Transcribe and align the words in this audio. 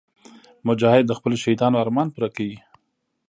مجاهد 0.67 1.03
د 1.07 1.11
خپلو 1.19 1.35
شهیدانو 1.43 1.81
ارمان 1.83 2.07
پوره 2.13 2.29
کوي. 2.35 2.57